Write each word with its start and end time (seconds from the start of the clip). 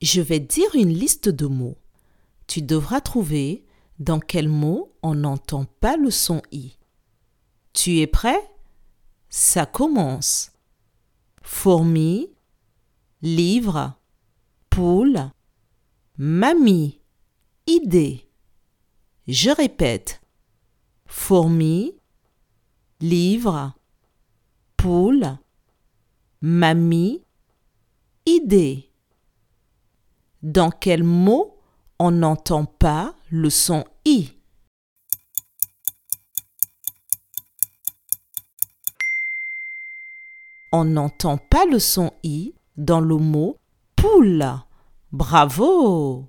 Je 0.00 0.20
vais 0.20 0.40
dire 0.40 0.74
une 0.74 0.92
liste 0.92 1.28
de 1.28 1.46
mots. 1.46 1.78
Tu 2.46 2.62
devras 2.62 3.00
trouver 3.00 3.64
dans 3.98 4.20
quel 4.20 4.48
mot 4.48 4.94
on 5.02 5.14
n'entend 5.14 5.64
pas 5.64 5.96
le 5.96 6.10
son 6.10 6.40
i. 6.52 6.78
Tu 7.72 7.98
es 7.98 8.06
prêt? 8.06 8.40
Ça 9.28 9.66
commence. 9.66 10.52
Fourmi, 11.42 12.28
livre, 13.22 13.94
poule, 14.70 15.30
mamie, 16.16 17.00
idée. 17.66 18.28
Je 19.26 19.50
répète. 19.50 20.20
Fourmi, 21.06 21.94
livre, 23.00 23.74
poule, 24.76 25.38
mamie, 26.40 27.22
idée. 28.26 28.87
Dans 30.42 30.70
quel 30.70 31.02
mot 31.02 31.56
on 31.98 32.12
n'entend 32.12 32.64
pas 32.64 33.16
le 33.28 33.50
son 33.50 33.84
i? 34.04 34.30
On 40.70 40.84
n'entend 40.84 41.38
pas 41.38 41.64
le 41.66 41.80
son 41.80 42.12
i 42.22 42.54
dans 42.76 43.00
le 43.00 43.16
mot 43.16 43.56
poule. 43.96 44.46
Bravo 45.10 46.28